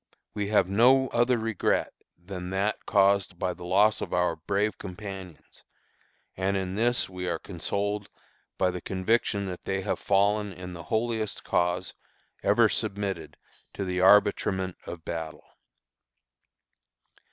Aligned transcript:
We 0.33 0.47
have 0.47 0.67
no 0.67 1.09
other 1.09 1.37
regret 1.37 1.93
than 2.17 2.49
that 2.49 2.87
caused 2.87 3.37
by 3.37 3.53
the 3.53 3.65
loss 3.65 4.01
of 4.01 4.13
our 4.15 4.35
brave 4.35 4.79
companions; 4.79 5.63
and 6.35 6.57
in 6.57 6.73
this 6.73 7.07
we 7.07 7.27
are 7.29 7.37
consoled 7.37 8.09
by 8.57 8.71
the 8.71 8.81
conviction 8.81 9.45
that 9.45 9.63
they 9.63 9.81
have 9.81 9.99
fallen 9.99 10.53
in 10.53 10.73
the 10.73 10.81
holiest 10.89 11.43
cause 11.43 11.93
ever 12.41 12.67
submitted 12.67 13.37
to 13.75 13.85
the 13.85 13.99
arbitrament 14.01 14.75
of 14.87 15.05
battle." 15.05 15.45